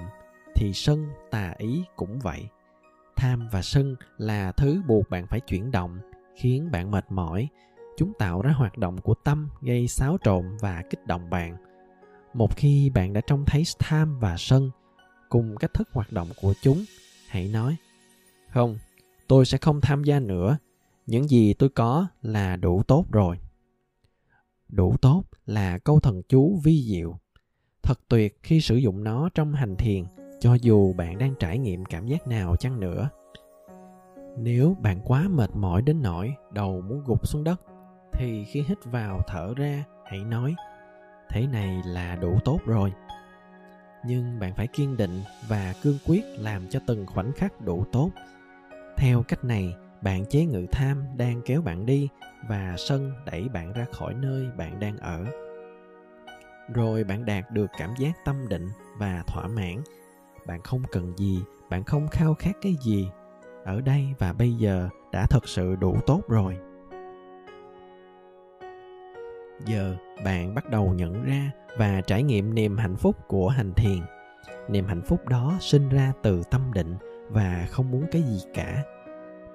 [0.55, 2.47] thì sân tà ý cũng vậy.
[3.15, 5.99] Tham và sân là thứ buộc bạn phải chuyển động,
[6.35, 7.49] khiến bạn mệt mỏi
[7.97, 11.57] chúng tạo ra hoạt động của tâm, gây xáo trộn và kích động bạn.
[12.33, 14.71] Một khi bạn đã trông thấy tham và sân
[15.29, 16.83] cùng cách thức hoạt động của chúng,
[17.27, 17.75] hãy nói,
[18.49, 18.77] không,
[19.27, 20.57] tôi sẽ không tham gia nữa.
[21.05, 23.39] Những gì tôi có là đủ tốt rồi.
[24.69, 27.19] Đủ tốt là câu thần chú vi diệu.
[27.83, 30.03] Thật tuyệt khi sử dụng nó trong hành thiền,
[30.39, 33.09] cho dù bạn đang trải nghiệm cảm giác nào chăng nữa.
[34.37, 37.61] Nếu bạn quá mệt mỏi đến nỗi đầu muốn gục xuống đất
[38.13, 40.55] thì khi hít vào thở ra, hãy nói,
[41.29, 42.93] thế này là đủ tốt rồi.
[44.05, 48.11] Nhưng bạn phải kiên định và cương quyết làm cho từng khoảnh khắc đủ tốt.
[48.97, 52.09] Theo cách này, bạn chế ngự tham đang kéo bạn đi
[52.47, 55.25] và sân đẩy bạn ra khỏi nơi bạn đang ở.
[56.73, 59.81] Rồi bạn đạt được cảm giác tâm định và thỏa mãn.
[60.47, 63.09] Bạn không cần gì, bạn không khao khát cái gì.
[63.65, 66.57] Ở đây và bây giờ đã thật sự đủ tốt rồi
[69.65, 73.99] giờ bạn bắt đầu nhận ra và trải nghiệm niềm hạnh phúc của hành thiền.
[74.69, 76.95] Niềm hạnh phúc đó sinh ra từ tâm định
[77.29, 78.83] và không muốn cái gì cả.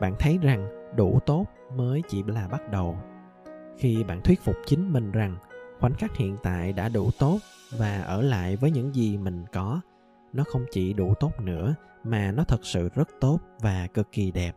[0.00, 2.96] Bạn thấy rằng đủ tốt mới chỉ là bắt đầu.
[3.76, 5.36] Khi bạn thuyết phục chính mình rằng
[5.80, 7.38] khoảnh khắc hiện tại đã đủ tốt
[7.76, 9.80] và ở lại với những gì mình có,
[10.32, 14.30] nó không chỉ đủ tốt nữa mà nó thật sự rất tốt và cực kỳ
[14.30, 14.52] đẹp.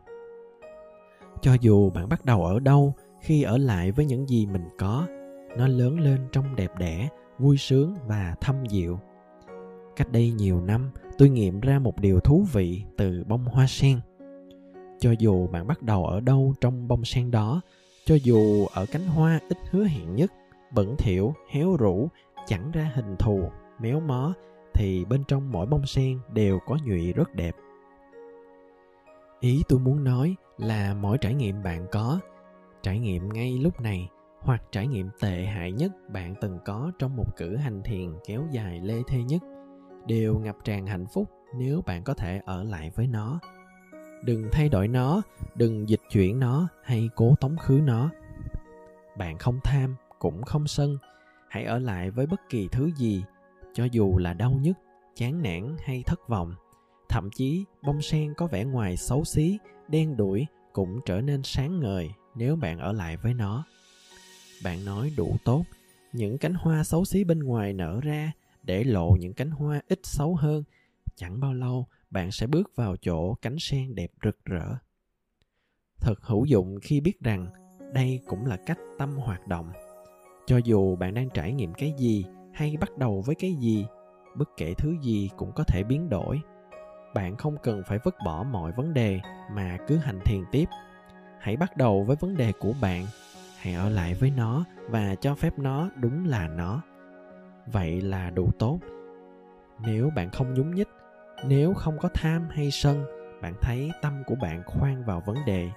[1.40, 5.06] Cho dù bạn bắt đầu ở đâu, khi ở lại với những gì mình có
[5.56, 8.98] nó lớn lên trong đẹp đẽ, vui sướng và thâm diệu
[9.96, 14.00] cách đây nhiều năm, tôi nghiệm ra một điều thú vị từ bông hoa sen.
[14.98, 17.60] Cho dù bạn bắt đầu ở đâu trong bông sen đó,
[18.04, 20.32] cho dù ở cánh hoa ít hứa hẹn nhất,
[20.74, 22.08] bẩn thỉu, héo rũ,
[22.46, 23.42] chẳng ra hình thù,
[23.80, 24.34] méo mó,
[24.74, 27.56] thì bên trong mỗi bông sen đều có nhụy rất đẹp.
[29.40, 32.20] Ý tôi muốn nói là mỗi trải nghiệm bạn có,
[32.82, 34.08] trải nghiệm ngay lúc này
[34.44, 38.46] hoặc trải nghiệm tệ hại nhất bạn từng có trong một cử hành thiền kéo
[38.50, 39.42] dài lê thê nhất.
[40.06, 43.40] Đều ngập tràn hạnh phúc nếu bạn có thể ở lại với nó.
[44.24, 45.22] Đừng thay đổi nó,
[45.54, 48.10] đừng dịch chuyển nó hay cố tống khứ nó.
[49.18, 50.98] Bạn không tham cũng không sân,
[51.48, 53.24] hãy ở lại với bất kỳ thứ gì,
[53.72, 54.76] cho dù là đau nhức,
[55.14, 56.54] chán nản hay thất vọng.
[57.08, 61.80] Thậm chí, bông sen có vẻ ngoài xấu xí, đen đuổi cũng trở nên sáng
[61.80, 63.64] ngời nếu bạn ở lại với nó
[64.64, 65.64] bạn nói đủ tốt.
[66.12, 70.00] Những cánh hoa xấu xí bên ngoài nở ra để lộ những cánh hoa ít
[70.02, 70.64] xấu hơn.
[71.16, 74.74] Chẳng bao lâu, bạn sẽ bước vào chỗ cánh sen đẹp rực rỡ.
[76.00, 77.46] Thật hữu dụng khi biết rằng
[77.92, 79.72] đây cũng là cách tâm hoạt động.
[80.46, 83.86] Cho dù bạn đang trải nghiệm cái gì hay bắt đầu với cái gì,
[84.36, 86.40] bất kể thứ gì cũng có thể biến đổi.
[87.14, 89.20] Bạn không cần phải vứt bỏ mọi vấn đề
[89.52, 90.68] mà cứ hành thiền tiếp.
[91.40, 93.06] Hãy bắt đầu với vấn đề của bạn
[93.62, 96.82] hãy ở lại với nó và cho phép nó đúng là nó.
[97.66, 98.78] Vậy là đủ tốt.
[99.86, 100.88] Nếu bạn không nhúng nhích,
[101.46, 103.04] nếu không có tham hay sân,
[103.42, 105.70] bạn thấy tâm của bạn khoan vào vấn đề.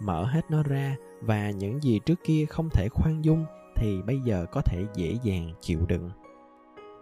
[0.00, 4.20] Mở hết nó ra và những gì trước kia không thể khoan dung thì bây
[4.20, 6.10] giờ có thể dễ dàng chịu đựng.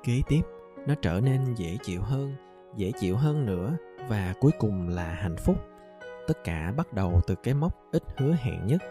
[0.04, 0.42] Kế tiếp,
[0.86, 2.34] nó trở nên dễ chịu hơn,
[2.76, 3.76] dễ chịu hơn nữa
[4.08, 5.56] và cuối cùng là hạnh phúc.
[6.28, 8.82] Tất cả bắt đầu từ cái mốc ít hứa hẹn nhất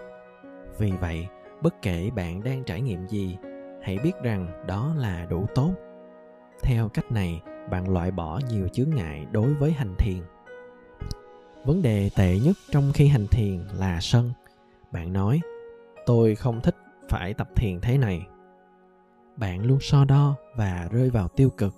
[0.81, 1.27] vì vậy,
[1.61, 3.37] bất kể bạn đang trải nghiệm gì,
[3.81, 5.73] hãy biết rằng đó là đủ tốt.
[6.63, 10.17] Theo cách này, bạn loại bỏ nhiều chướng ngại đối với hành thiền.
[11.65, 14.31] Vấn đề tệ nhất trong khi hành thiền là sân.
[14.91, 15.41] Bạn nói,
[16.05, 16.75] tôi không thích
[17.09, 18.27] phải tập thiền thế này.
[19.37, 21.73] Bạn luôn so đo và rơi vào tiêu cực.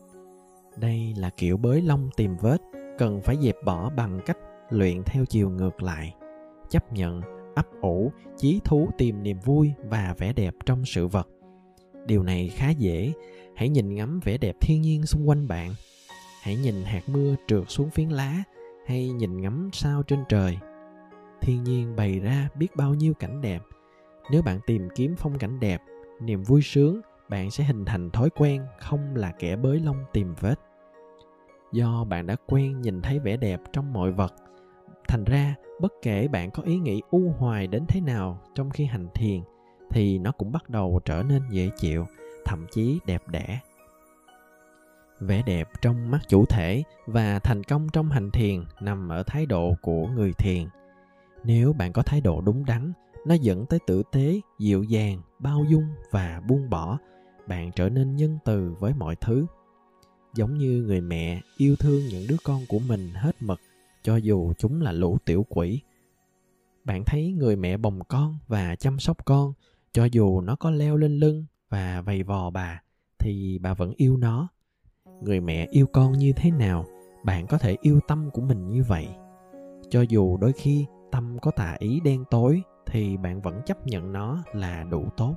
[0.78, 2.58] Đây là kiểu bới lông tìm vết,
[2.98, 4.38] cần phải dẹp bỏ bằng cách
[4.70, 6.16] luyện theo chiều ngược lại,
[6.70, 7.22] chấp nhận
[7.56, 11.30] ấp ủ, chí thú tìm niềm vui và vẻ đẹp trong sự vật.
[12.06, 13.14] Điều này khá dễ.
[13.56, 15.74] Hãy nhìn ngắm vẻ đẹp thiên nhiên xung quanh bạn.
[16.42, 18.44] Hãy nhìn hạt mưa trượt xuống phiến lá
[18.86, 20.58] hay nhìn ngắm sao trên trời.
[21.42, 23.62] Thiên nhiên bày ra biết bao nhiêu cảnh đẹp.
[24.32, 25.82] Nếu bạn tìm kiếm phong cảnh đẹp,
[26.22, 30.34] niềm vui sướng, bạn sẽ hình thành thói quen không là kẻ bới lông tìm
[30.40, 30.56] vết.
[31.72, 34.34] Do bạn đã quen nhìn thấy vẻ đẹp trong mọi vật
[35.08, 38.86] thành ra, bất kể bạn có ý nghĩ u hoài đến thế nào trong khi
[38.86, 39.42] hành thiền,
[39.90, 42.06] thì nó cũng bắt đầu trở nên dễ chịu,
[42.46, 43.60] thậm chí đẹp đẽ.
[45.20, 49.46] Vẻ đẹp trong mắt chủ thể và thành công trong hành thiền nằm ở thái
[49.46, 50.68] độ của người thiền.
[51.44, 52.94] Nếu bạn có thái độ đúng đắn,
[53.28, 56.98] nó dẫn tới tử tế, dịu dàng, bao dung và buông bỏ,
[57.48, 59.46] bạn trở nên nhân từ với mọi thứ.
[60.36, 63.60] Giống như người mẹ yêu thương những đứa con của mình hết mực
[64.04, 65.82] cho dù chúng là lũ tiểu quỷ.
[66.84, 69.54] Bạn thấy người mẹ bồng con và chăm sóc con,
[69.92, 72.82] cho dù nó có leo lên lưng và vầy vò bà,
[73.20, 74.48] thì bà vẫn yêu nó.
[75.22, 76.86] Người mẹ yêu con như thế nào,
[77.24, 79.08] bạn có thể yêu tâm của mình như vậy.
[79.90, 84.12] Cho dù đôi khi tâm có tà ý đen tối, thì bạn vẫn chấp nhận
[84.12, 85.36] nó là đủ tốt.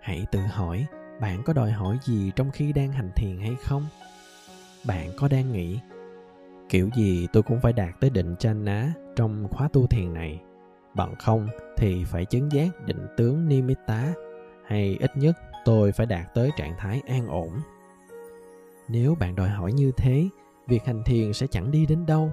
[0.00, 0.86] Hãy tự hỏi,
[1.20, 3.86] bạn có đòi hỏi gì trong khi đang hành thiền hay không?
[4.86, 5.78] Bạn có đang nghĩ
[6.72, 10.42] kiểu gì tôi cũng phải đạt tới định chanh ná trong khóa tu thiền này.
[10.94, 14.12] Bằng không thì phải chứng giác định tướng nimitta
[14.66, 17.50] hay ít nhất tôi phải đạt tới trạng thái an ổn.
[18.88, 20.28] Nếu bạn đòi hỏi như thế,
[20.68, 22.30] việc hành thiền sẽ chẳng đi đến đâu.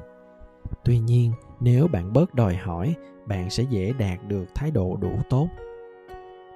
[0.83, 5.11] Tuy nhiên, nếu bạn bớt đòi hỏi, bạn sẽ dễ đạt được thái độ đủ
[5.29, 5.47] tốt.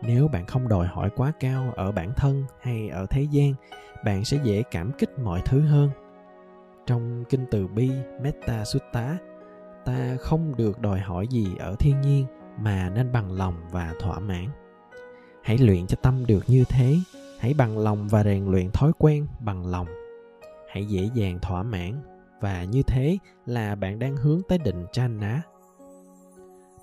[0.02, 3.54] Nếu bạn không đòi hỏi quá cao ở bản thân hay ở thế gian,
[4.06, 5.89] bạn sẽ dễ cảm kích mọi thứ hơn
[6.86, 7.91] trong kinh từ bi,
[8.22, 9.17] metta sutta,
[9.86, 12.26] ta không được đòi hỏi gì ở thiên nhiên
[12.60, 14.48] mà nên bằng lòng và thỏa mãn.
[15.43, 16.96] Hãy luyện cho tâm được như thế,
[17.39, 19.88] hãy bằng lòng và rèn luyện thói quen bằng lòng.
[20.69, 22.02] Hãy dễ dàng thỏa mãn,
[22.41, 24.86] và như thế là bạn đang hướng tới định
[25.19, 25.41] ná.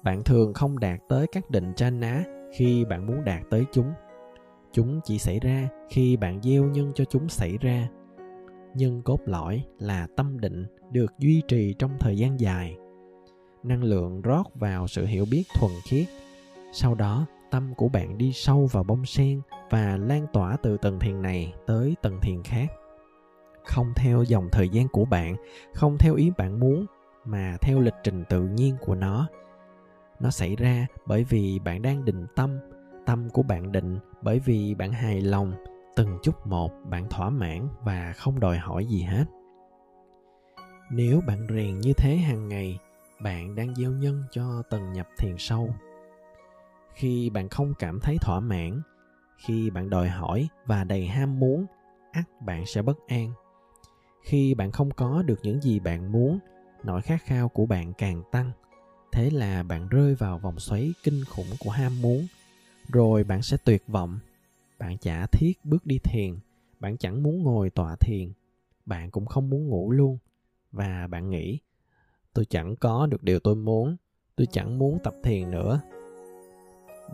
[0.02, 3.92] bạn thường không đạt tới các định ná khi bạn muốn đạt tới chúng.
[4.72, 7.88] Chúng chỉ xảy ra khi bạn gieo nhân cho chúng xảy ra
[8.74, 12.76] nhưng cốt lõi là tâm định được duy trì trong thời gian dài.
[13.62, 16.06] Năng lượng rót vào sự hiểu biết thuần khiết.
[16.72, 20.98] Sau đó, tâm của bạn đi sâu vào bông sen và lan tỏa từ tầng
[20.98, 22.66] thiền này tới tầng thiền khác.
[23.64, 25.36] Không theo dòng thời gian của bạn,
[25.74, 26.86] không theo ý bạn muốn,
[27.24, 29.28] mà theo lịch trình tự nhiên của nó.
[30.20, 32.58] Nó xảy ra bởi vì bạn đang định tâm
[33.06, 35.52] tâm của bạn định bởi vì bạn hài lòng
[36.00, 39.24] từng chút một bạn thỏa mãn và không đòi hỏi gì hết.
[40.90, 42.78] Nếu bạn rèn như thế hàng ngày,
[43.22, 45.74] bạn đang gieo nhân cho tầng nhập thiền sâu.
[46.94, 48.82] Khi bạn không cảm thấy thỏa mãn,
[49.36, 51.66] khi bạn đòi hỏi và đầy ham muốn,
[52.12, 53.32] ắt bạn sẽ bất an.
[54.22, 56.38] Khi bạn không có được những gì bạn muốn,
[56.84, 58.52] nỗi khát khao của bạn càng tăng.
[59.12, 62.26] Thế là bạn rơi vào vòng xoáy kinh khủng của ham muốn,
[62.88, 64.18] rồi bạn sẽ tuyệt vọng
[64.80, 66.38] bạn chả thiết bước đi thiền,
[66.78, 68.32] bạn chẳng muốn ngồi tọa thiền,
[68.86, 70.18] bạn cũng không muốn ngủ luôn.
[70.72, 71.58] Và bạn nghĩ,
[72.34, 73.96] tôi chẳng có được điều tôi muốn,
[74.36, 75.80] tôi chẳng muốn tập thiền nữa.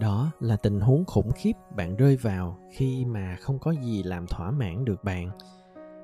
[0.01, 4.27] Đó là tình huống khủng khiếp bạn rơi vào khi mà không có gì làm
[4.27, 5.31] thỏa mãn được bạn.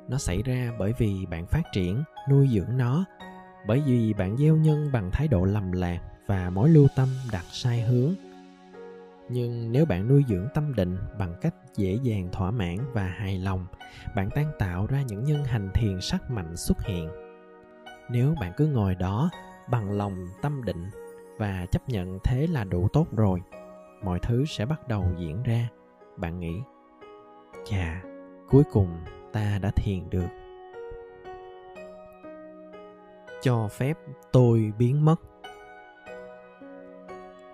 [0.09, 3.05] Nó xảy ra bởi vì bạn phát triển, nuôi dưỡng nó,
[3.67, 7.45] bởi vì bạn gieo nhân bằng thái độ lầm lạc và mối lưu tâm đặt
[7.53, 8.15] sai hướng
[9.33, 13.39] nhưng nếu bạn nuôi dưỡng tâm định bằng cách dễ dàng, thỏa mãn và hài
[13.39, 13.67] lòng,
[14.17, 17.09] bạn đang tạo ra những nhân hành thiền sắc mạnh xuất hiện.
[18.11, 19.31] Nếu bạn cứ ngồi đó
[19.71, 20.91] bằng lòng, tâm định
[21.39, 23.41] và chấp nhận thế là đủ tốt rồi,
[24.05, 25.69] mọi thứ sẽ bắt đầu diễn ra.
[26.17, 26.55] Bạn nghĩ,
[27.65, 28.03] chà,
[28.51, 28.89] cuối cùng
[29.33, 30.29] ta đã thiền được.
[33.43, 33.99] Cho phép
[34.33, 35.21] tôi biến mất.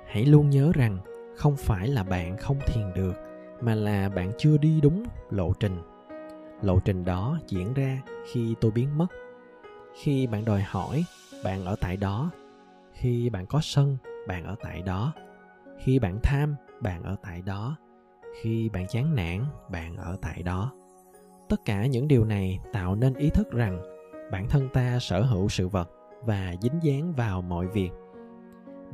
[0.06, 0.98] Hãy luôn nhớ rằng
[1.38, 3.12] không phải là bạn không thiền được,
[3.60, 5.76] mà là bạn chưa đi đúng lộ trình.
[6.62, 9.06] Lộ trình đó diễn ra khi tôi biến mất.
[9.94, 11.04] Khi bạn đòi hỏi,
[11.44, 12.30] bạn ở tại đó.
[12.92, 13.96] Khi bạn có sân,
[14.28, 15.12] bạn ở tại đó.
[15.78, 17.76] Khi bạn tham, bạn ở tại đó.
[18.42, 20.72] Khi bạn chán nản, bạn ở tại đó.
[21.48, 23.82] Tất cả những điều này tạo nên ý thức rằng
[24.32, 25.90] bản thân ta sở hữu sự vật
[26.24, 27.90] và dính dáng vào mọi việc.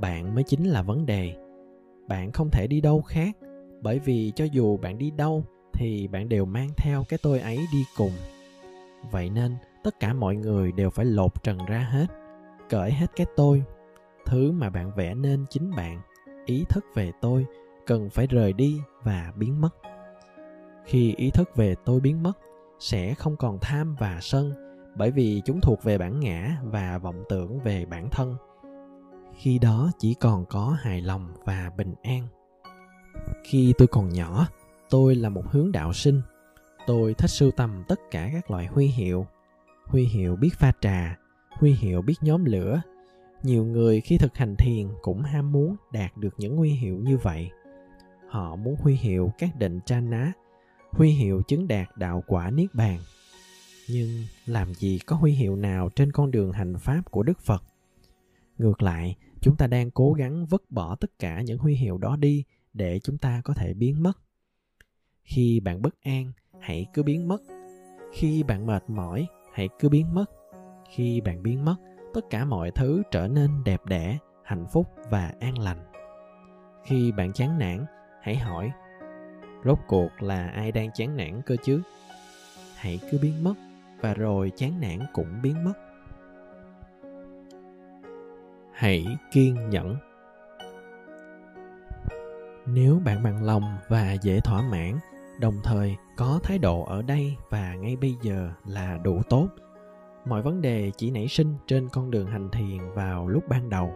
[0.00, 1.43] Bạn mới chính là vấn đề
[2.08, 3.36] bạn không thể đi đâu khác.
[3.80, 7.58] Bởi vì cho dù bạn đi đâu, thì bạn đều mang theo cái tôi ấy
[7.72, 8.12] đi cùng.
[9.10, 12.06] Vậy nên, tất cả mọi người đều phải lột trần ra hết,
[12.68, 13.62] cởi hết cái tôi.
[14.26, 16.00] Thứ mà bạn vẽ nên chính bạn,
[16.46, 17.46] ý thức về tôi,
[17.86, 19.74] cần phải rời đi và biến mất.
[20.84, 22.38] Khi ý thức về tôi biến mất,
[22.78, 24.52] sẽ không còn tham và sân,
[24.96, 28.36] bởi vì chúng thuộc về bản ngã và vọng tưởng về bản thân
[29.36, 32.28] khi đó chỉ còn có hài lòng và bình an.
[33.44, 34.48] Khi tôi còn nhỏ,
[34.90, 36.22] tôi là một hướng đạo sinh.
[36.86, 39.26] Tôi thích sưu tầm tất cả các loại huy hiệu.
[39.84, 41.18] Huy hiệu biết pha trà,
[41.50, 42.82] huy hiệu biết nhóm lửa.
[43.42, 47.16] Nhiều người khi thực hành thiền cũng ham muốn đạt được những huy hiệu như
[47.16, 47.50] vậy.
[48.28, 50.32] Họ muốn huy hiệu các định ná,
[50.90, 52.98] huy hiệu chứng đạt đạo quả niết bàn.
[53.90, 54.08] Nhưng
[54.46, 57.62] làm gì có huy hiệu nào trên con đường hành pháp của đức phật?
[58.58, 62.16] Ngược lại chúng ta đang cố gắng vứt bỏ tất cả những huy hiệu đó
[62.16, 64.18] đi để chúng ta có thể biến mất.
[65.22, 67.42] Khi bạn bất an, hãy cứ biến mất.
[68.12, 70.24] Khi bạn mệt mỏi, hãy cứ biến mất.
[70.90, 71.76] Khi bạn biến mất,
[72.14, 75.92] tất cả mọi thứ trở nên đẹp đẽ, hạnh phúc và an lành.
[76.84, 77.86] Khi bạn chán nản,
[78.22, 78.70] hãy hỏi,
[79.64, 81.82] rốt cuộc là ai đang chán nản cơ chứ?
[82.76, 83.54] Hãy cứ biến mất,
[84.00, 85.74] và rồi chán nản cũng biến mất
[88.84, 89.96] hãy kiên nhẫn.
[92.66, 94.98] Nếu bạn bằng lòng và dễ thỏa mãn,
[95.40, 99.48] đồng thời có thái độ ở đây và ngay bây giờ là đủ tốt.
[100.24, 103.92] Mọi vấn đề chỉ nảy sinh trên con đường hành thiền vào lúc ban đầu.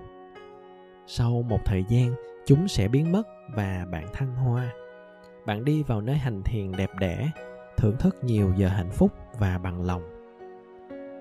[1.07, 2.15] Sau một thời gian,
[2.47, 4.73] chúng sẽ biến mất và bạn thăng hoa.
[5.47, 7.31] Bạn đi vào nơi hành thiền đẹp đẽ,
[7.77, 10.03] thưởng thức nhiều giờ hạnh phúc và bằng lòng.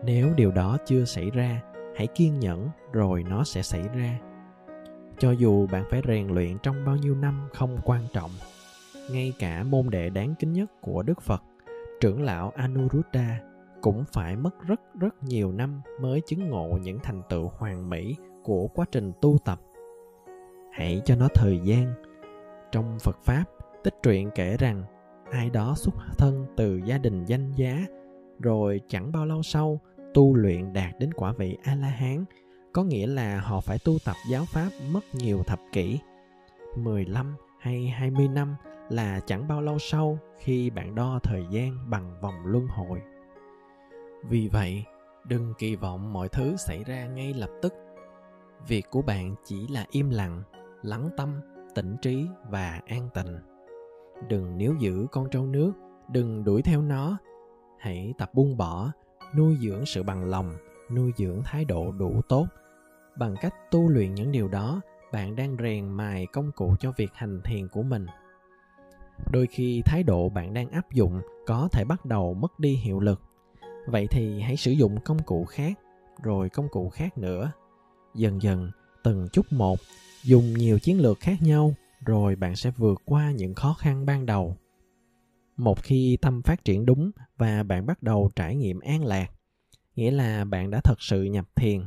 [0.06, 1.62] Nếu điều đó chưa xảy ra
[1.98, 4.20] hãy kiên nhẫn, rồi nó sẽ xảy ra.
[5.20, 8.32] Cho dù bạn phải rèn luyện trong bao nhiêu năm không quan trọng,
[9.12, 11.44] ngay cả môn đệ đáng kính nhất của đức phật,
[12.02, 13.40] trưởng lão anuruddha
[13.82, 18.16] cũng phải mất rất rất nhiều năm mới chứng ngộ những thành tựu hoàn mỹ
[18.44, 19.60] của quá trình tu tập.
[20.72, 21.94] Hãy cho nó thời gian.
[22.72, 23.44] Trong phật pháp,
[23.84, 24.84] tích truyện kể rằng
[25.32, 27.86] ai đó xuất thân từ gia đình danh giá,
[28.40, 29.80] rồi chẳng bao lâu sau
[30.18, 32.26] tu luyện đạt đến quả vị a la hán
[32.74, 36.00] có nghĩa là họ phải tu tập giáo pháp mất nhiều thập kỷ
[36.78, 38.56] 15 hay 20 năm
[38.90, 43.02] là chẳng bao lâu sau khi bạn đo thời gian bằng vòng luân hồi.
[44.30, 44.84] Vì vậy,
[45.28, 47.74] đừng kỳ vọng mọi thứ xảy ra ngay lập tức.
[48.68, 50.44] Việc của bạn chỉ là im lặng,
[50.82, 51.42] lắng tâm,
[51.76, 53.38] tĩnh trí và an tịnh.
[54.30, 55.74] Đừng níu giữ con trâu nước,
[56.12, 57.18] đừng đuổi theo nó.
[57.80, 58.92] Hãy tập buông bỏ,
[59.38, 60.54] nuôi dưỡng sự bằng lòng,
[60.92, 62.48] nuôi dưỡng thái độ đủ tốt.
[63.18, 64.82] Bằng cách tu luyện những điều đó,
[65.12, 68.06] bạn đang rèn mài công cụ cho việc hành thiền của mình.
[69.32, 73.00] Đôi khi thái độ bạn đang áp dụng có thể bắt đầu mất đi hiệu
[73.00, 73.22] lực.
[73.88, 75.80] Vậy thì hãy sử dụng công cụ khác
[76.24, 77.52] rồi công cụ khác nữa.
[78.16, 78.72] Dần dần
[79.04, 79.80] từng chút một
[80.24, 81.74] dùng nhiều chiến lược khác nhau
[82.06, 84.58] rồi bạn sẽ vượt qua những khó khăn ban đầu
[85.58, 89.32] một khi tâm phát triển đúng và bạn bắt đầu trải nghiệm an lạc,
[89.96, 91.82] nghĩa là bạn đã thật sự nhập thiền.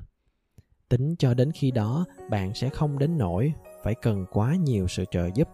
[0.89, 3.53] Tính cho đến khi đó, bạn sẽ không đến nỗi
[3.83, 5.49] phải cần quá nhiều sự trợ giúp.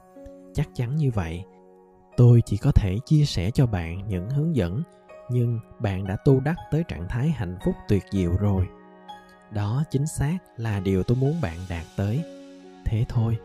[0.55, 1.45] Chắc chắn như vậy.
[2.17, 4.83] Tôi chỉ có thể chia sẻ cho bạn những hướng dẫn,
[5.31, 8.67] nhưng bạn đã tu đắc tới trạng thái hạnh phúc tuyệt diệu rồi.
[9.53, 12.23] Đó chính xác là điều tôi muốn bạn đạt tới.
[12.85, 13.37] Thế thôi.